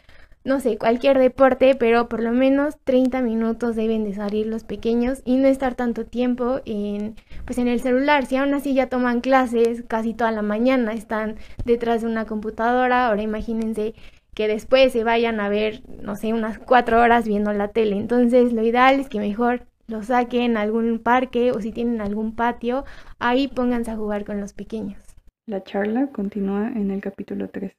no 0.42 0.60
sé, 0.60 0.78
cualquier 0.78 1.18
deporte, 1.18 1.74
pero 1.74 2.08
por 2.08 2.22
lo 2.22 2.32
menos 2.32 2.78
30 2.84 3.20
minutos 3.20 3.76
deben 3.76 4.04
de 4.04 4.14
salir 4.14 4.46
los 4.46 4.64
pequeños 4.64 5.20
y 5.24 5.36
no 5.36 5.48
estar 5.48 5.74
tanto 5.74 6.06
tiempo 6.06 6.60
en, 6.64 7.16
pues 7.44 7.58
en 7.58 7.68
el 7.68 7.80
celular. 7.80 8.24
Si 8.26 8.36
aún 8.36 8.54
así 8.54 8.72
ya 8.74 8.88
toman 8.88 9.20
clases 9.20 9.84
casi 9.86 10.14
toda 10.14 10.32
la 10.32 10.42
mañana, 10.42 10.92
están 10.92 11.36
detrás 11.64 12.00
de 12.00 12.06
una 12.06 12.24
computadora, 12.24 13.08
ahora 13.08 13.22
imagínense 13.22 13.94
que 14.34 14.48
después 14.48 14.92
se 14.92 15.04
vayan 15.04 15.40
a 15.40 15.48
ver, 15.48 15.82
no 16.02 16.16
sé, 16.16 16.32
unas 16.32 16.58
cuatro 16.58 17.00
horas 17.00 17.26
viendo 17.26 17.52
la 17.52 17.68
tele. 17.68 17.96
Entonces 17.96 18.52
lo 18.52 18.62
ideal 18.62 18.98
es 18.98 19.08
que 19.08 19.18
mejor 19.18 19.66
lo 19.88 20.02
saquen 20.02 20.56
a 20.56 20.62
algún 20.62 21.00
parque 21.00 21.52
o 21.52 21.60
si 21.60 21.72
tienen 21.72 22.00
algún 22.00 22.34
patio, 22.34 22.84
ahí 23.18 23.48
pónganse 23.48 23.90
a 23.90 23.96
jugar 23.96 24.24
con 24.24 24.40
los 24.40 24.54
pequeños. 24.54 25.02
La 25.46 25.62
charla 25.64 26.06
continúa 26.06 26.68
en 26.68 26.90
el 26.90 27.00
capítulo 27.00 27.48
3. 27.48 27.72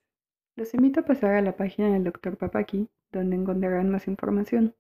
Los 0.58 0.74
invito 0.74 1.00
a 1.00 1.06
pasar 1.06 1.36
a 1.36 1.42
la 1.42 1.56
página 1.56 1.94
del 1.94 2.04
Dr. 2.04 2.36
Papaki, 2.36 2.90
donde 3.12 3.38
encontrarán 3.38 3.90
más 3.90 4.08
información. 4.08 4.76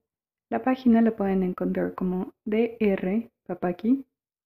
La 0.49 0.61
página 0.63 1.01
la 1.01 1.15
pueden 1.15 1.43
encontrar 1.43 1.95
como 1.95 2.33
Dr. 2.43 4.03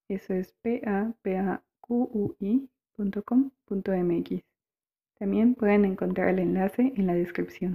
Eso 0.07 0.33
es 0.35 0.53
p 0.61 0.83
a 0.85 1.13
p 1.23 1.37
a 1.37 1.63
q 1.81 2.09
u 2.13 2.35
También 5.17 5.55
pueden 5.55 5.85
encontrar 5.85 6.29
el 6.29 6.39
enlace 6.39 6.93
en 6.95 7.07
la 7.07 7.15
descripción. 7.15 7.73